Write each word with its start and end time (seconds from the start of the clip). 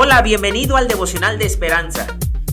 Hola, 0.00 0.22
bienvenido 0.22 0.76
al 0.76 0.86
devocional 0.86 1.40
de 1.40 1.46
esperanza. 1.46 2.06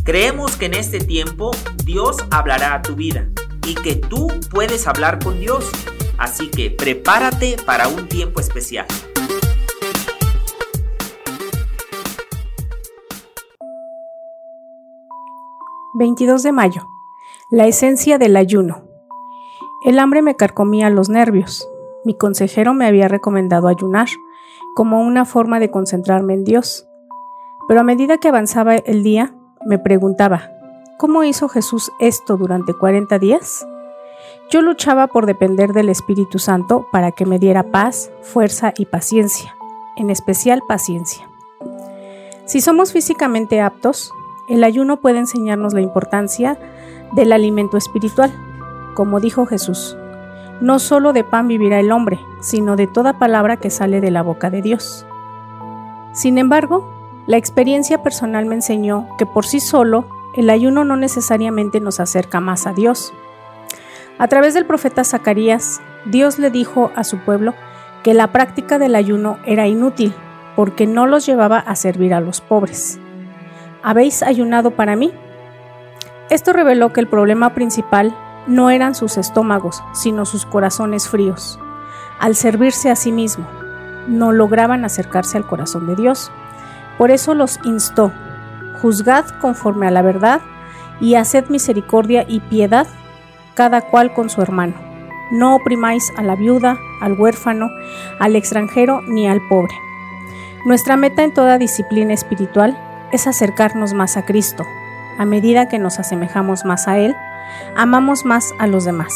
Creemos 0.04 0.58
que 0.58 0.66
en 0.66 0.74
este 0.74 0.98
tiempo 0.98 1.52
Dios 1.84 2.18
hablará 2.32 2.74
a 2.74 2.82
tu 2.82 2.96
vida 2.96 3.30
y 3.68 3.76
que 3.76 3.96
tú 3.96 4.30
puedes 4.50 4.88
hablar 4.88 5.24
con 5.24 5.40
Dios. 5.40 5.70
Así 6.18 6.50
que 6.50 6.72
prepárate 6.72 7.58
para 7.64 7.88
un 7.88 8.10
tiempo 8.10 8.40
especial. 8.40 8.88
...22 15.94 16.42
de 16.42 16.52
mayo... 16.52 16.82
...la 17.52 17.68
esencia 17.68 18.18
del 18.18 18.38
ayuno... 18.38 18.88
...el 19.86 20.00
hambre 20.00 20.24
me 20.24 20.36
carcomía 20.36 20.90
los 20.90 21.10
nervios... 21.10 21.70
...mi 22.06 22.18
consejero 22.18 22.74
me 22.74 22.88
había 22.88 23.08
recomendado 23.08 23.68
ayunar... 23.68 24.08
...como 24.74 25.02
una 25.02 25.26
forma 25.26 25.60
de 25.60 25.70
concentrarme 25.70 26.34
en 26.34 26.44
Dios... 26.44 26.88
Pero 27.68 27.80
a 27.80 27.84
medida 27.84 28.18
que 28.18 28.28
avanzaba 28.28 28.76
el 28.76 29.04
día, 29.04 29.34
me 29.66 29.80
preguntaba, 29.80 30.52
¿cómo 30.98 31.24
hizo 31.24 31.50
Jesús 31.50 31.92
esto 32.00 32.38
durante 32.38 32.74
40 32.74 33.18
días? 33.20 33.66
Yo 34.52 34.62
luchaba 34.62 35.08
por 35.08 35.26
depender 35.26 35.74
del 35.74 35.90
Espíritu 35.90 36.38
Santo 36.38 36.88
para 36.92 37.12
que 37.12 37.26
me 37.26 37.40
diera 37.40 37.64
paz, 37.72 38.12
fuerza 38.22 38.74
y 38.78 38.86
paciencia, 38.86 39.56
en 39.98 40.12
especial 40.12 40.62
paciencia. 40.68 41.28
Si 42.46 42.62
somos 42.62 42.94
físicamente 42.94 43.60
aptos, 43.62 44.12
el 44.48 44.64
ayuno 44.64 45.02
puede 45.02 45.18
enseñarnos 45.18 45.74
la 45.74 45.82
importancia 45.82 46.60
del 47.14 47.34
alimento 47.34 47.78
espiritual, 47.78 48.32
como 48.94 49.20
dijo 49.20 49.48
Jesús. 49.48 49.98
No 50.62 50.78
solo 50.78 51.12
de 51.12 51.24
pan 51.24 51.48
vivirá 51.48 51.80
el 51.80 51.92
hombre, 51.92 52.20
sino 52.40 52.76
de 52.76 52.86
toda 52.86 53.18
palabra 53.18 53.58
que 53.58 53.72
sale 53.72 54.00
de 54.00 54.12
la 54.12 54.22
boca 54.22 54.52
de 54.52 54.62
Dios. 54.62 55.08
Sin 56.14 56.38
embargo, 56.38 56.88
la 57.28 57.38
experiencia 57.38 58.04
personal 58.04 58.46
me 58.46 58.56
enseñó 58.56 59.08
que 59.18 59.26
por 59.26 59.46
sí 59.46 59.60
solo 59.60 60.08
el 60.36 60.50
ayuno 60.50 60.84
no 60.84 60.96
necesariamente 60.96 61.80
nos 61.80 62.00
acerca 62.00 62.40
más 62.40 62.68
a 62.68 62.74
Dios. 62.74 63.14
A 64.18 64.28
través 64.28 64.54
del 64.54 64.66
profeta 64.66 65.04
Zacarías, 65.04 65.82
Dios 66.06 66.40
le 66.40 66.52
dijo 66.52 66.92
a 66.96 67.04
su 67.04 67.18
pueblo 67.18 67.54
que 68.04 68.14
la 68.14 68.32
práctica 68.32 68.78
del 68.78 68.96
ayuno 68.96 69.40
era 69.46 69.68
inútil 69.68 70.14
porque 70.56 70.88
no 70.88 71.06
los 71.08 71.26
llevaba 71.26 71.58
a 71.58 71.76
servir 71.76 72.14
a 72.14 72.22
los 72.22 72.42
pobres. 72.42 73.00
¿Habéis 73.84 74.24
ayunado 74.24 74.72
para 74.72 74.96
mí? 74.96 75.12
Esto 76.30 76.54
reveló 76.54 76.94
que 76.94 77.02
el 77.02 77.08
problema 77.08 77.54
principal 77.54 78.16
no 78.48 78.70
eran 78.70 78.96
sus 78.96 79.18
estómagos, 79.18 79.84
sino 79.94 80.26
sus 80.26 80.46
corazones 80.46 81.10
fríos. 81.10 81.60
Al 82.20 82.36
servirse 82.36 82.90
a 82.90 82.96
sí 82.96 83.12
mismo, 83.12 83.46
no 84.08 84.32
lograban 84.32 84.86
acercarse 84.86 85.38
al 85.38 85.46
corazón 85.46 85.88
de 85.88 85.96
Dios. 85.96 86.32
Por 86.98 87.12
eso 87.12 87.34
los 87.34 87.60
instó, 87.66 88.12
juzgad 88.82 89.26
conforme 89.42 89.88
a 89.88 89.92
la 89.92 90.02
verdad 90.02 90.42
y 91.00 91.16
haced 91.16 91.50
misericordia 91.50 92.26
y 92.28 92.40
piedad, 92.40 92.88
cada 93.54 93.82
cual 93.82 94.14
con 94.14 94.30
su 94.30 94.42
hermano. 94.42 94.76
No 95.32 95.56
oprimáis 95.56 96.12
a 96.18 96.24
la 96.24 96.36
viuda, 96.36 96.78
al 97.02 97.20
huérfano, 97.20 97.70
al 98.20 98.36
extranjero 98.36 99.02
ni 99.02 99.28
al 99.28 99.42
pobre. 99.50 99.74
Nuestra 100.66 100.98
meta 100.98 101.24
en 101.24 101.34
toda 101.34 101.58
disciplina 101.58 102.14
espiritual 102.14 102.78
es 103.12 103.28
acercarnos 103.28 103.94
más 103.94 104.18
a 104.18 104.26
Cristo. 104.26 104.64
A 105.18 105.26
medida 105.26 105.68
que 105.68 105.80
nos 105.80 106.00
asemejamos 106.00 106.66
más 106.66 106.88
a 106.88 106.98
Él, 106.98 107.16
amamos 107.76 108.26
más 108.26 108.52
a 108.60 108.68
los 108.68 108.86
demás. 108.86 109.14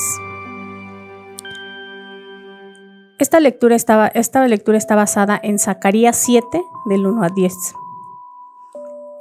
Esta 3.17 3.39
lectura, 3.39 3.75
esta 3.75 4.47
lectura 4.47 4.77
está 4.77 4.95
basada 4.95 5.39
en 5.41 5.59
Zacarías 5.59 6.15
7, 6.15 6.63
del 6.85 7.07
1 7.07 7.23
a 7.23 7.29
10. 7.29 7.75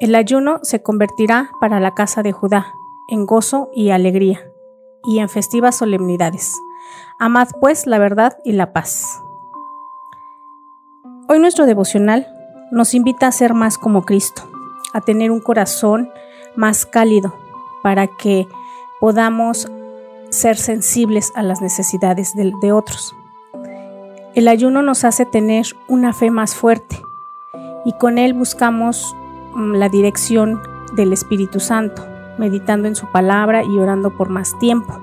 El 0.01 0.15
ayuno 0.15 0.61
se 0.63 0.83
convertirá 0.83 1.51
para 1.61 1.81
la 1.81 1.95
casa 1.95 2.23
de 2.23 2.33
Judá 2.33 2.75
en 3.09 3.25
gozo 3.25 3.71
y 3.75 3.91
alegría, 3.91 4.53
y 5.05 5.19
en 5.19 5.29
festivas 5.29 5.77
solemnidades. 5.77 6.55
Amad 7.19 7.49
pues 7.61 7.87
la 7.87 7.99
verdad 7.99 8.39
y 8.45 8.53
la 8.53 8.73
paz. 8.73 9.23
Hoy 11.29 11.41
nuestro 11.41 11.67
devocional 11.67 12.29
nos 12.71 12.95
invita 12.95 13.27
a 13.27 13.33
ser 13.33 13.55
más 13.55 13.79
como 13.79 14.05
Cristo, 14.05 14.43
a 14.93 15.01
tener 15.01 15.31
un 15.31 15.41
corazón 15.41 16.11
más 16.55 16.87
cálido, 16.87 17.35
para 17.83 18.07
que 18.07 18.47
podamos 19.01 19.71
ser 20.31 20.59
sensibles 20.59 21.33
a 21.35 21.43
las 21.43 21.63
necesidades 21.63 22.35
de, 22.35 22.53
de 22.61 22.73
otros. 22.73 23.15
El 24.35 24.49
ayuno 24.49 24.83
nos 24.83 25.05
hace 25.05 25.25
tener 25.25 25.67
una 25.89 26.13
fe 26.13 26.31
más 26.31 26.55
fuerte 26.55 27.03
y 27.89 27.93
con 27.93 28.19
él 28.19 28.35
buscamos 28.35 29.17
mm, 29.55 29.77
la 29.77 29.89
dirección 29.89 30.61
del 30.93 31.15
Espíritu 31.15 31.59
Santo, 31.59 32.05
meditando 32.37 32.87
en 32.87 32.95
su 32.95 33.11
palabra 33.11 33.65
y 33.65 33.79
orando 33.79 34.11
por 34.11 34.29
más 34.29 34.59
tiempo. 34.59 35.01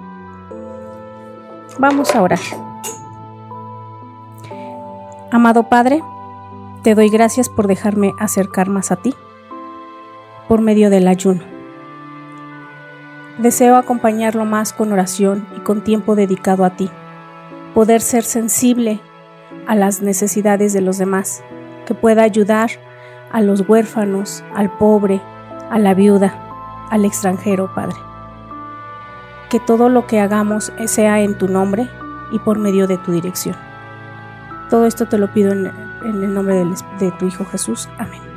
Vamos 1.79 2.15
a 2.15 2.21
orar. 2.21 2.39
Amado 5.31 5.67
Padre, 5.67 6.03
te 6.83 6.93
doy 6.93 7.09
gracias 7.09 7.49
por 7.49 7.65
dejarme 7.65 8.13
acercar 8.19 8.69
más 8.69 8.91
a 8.91 8.97
ti 8.97 9.15
por 10.47 10.61
medio 10.61 10.91
del 10.91 11.07
ayuno. 11.07 11.41
Deseo 13.39 13.77
acompañarlo 13.77 14.45
más 14.45 14.73
con 14.73 14.91
oración 14.93 15.47
y 15.57 15.61
con 15.61 15.83
tiempo 15.83 16.15
dedicado 16.15 16.63
a 16.63 16.75
ti, 16.75 16.91
poder 17.73 18.01
ser 18.01 18.23
sensible 18.23 18.99
a 19.65 19.73
las 19.73 20.03
necesidades 20.03 20.71
de 20.71 20.81
los 20.81 20.99
demás, 20.99 21.43
que 21.85 21.93
pueda 21.93 22.23
ayudar 22.23 22.69
a 23.31 23.41
los 23.41 23.67
huérfanos, 23.67 24.43
al 24.53 24.75
pobre, 24.77 25.21
a 25.69 25.79
la 25.79 25.93
viuda, 25.93 26.37
al 26.89 27.05
extranjero, 27.05 27.73
Padre. 27.73 27.97
Que 29.49 29.59
todo 29.59 29.89
lo 29.89 30.07
que 30.07 30.19
hagamos 30.19 30.71
sea 30.85 31.21
en 31.21 31.37
tu 31.37 31.47
nombre 31.47 31.89
y 32.31 32.39
por 32.39 32.57
medio 32.57 32.87
de 32.87 32.97
tu 32.97 33.11
dirección. 33.11 33.55
Todo 34.69 34.85
esto 34.85 35.05
te 35.07 35.17
lo 35.17 35.31
pido 35.31 35.51
en, 35.51 35.71
el 36.03 36.33
nombre 36.33 36.63
de 36.99 37.11
tu 37.11 37.27
Hijo 37.27 37.45
Jesús. 37.45 37.89
Amén. 37.97 38.34